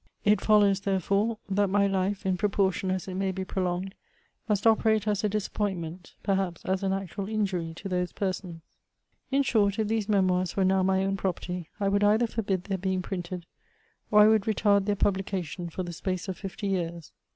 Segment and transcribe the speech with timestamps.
[0.25, 3.93] It follows, therefore, that my life, in pro> portion as it may be prolonged,
[4.49, 8.63] must operate as a disap pointment, perhaps as an actual injury to those persons.
[9.29, 12.79] In short, if these Memoirs were now my own property, I would either forbid their
[12.79, 13.45] being printed,
[14.09, 17.11] or I would retard their pubhcation for the space of fifty years.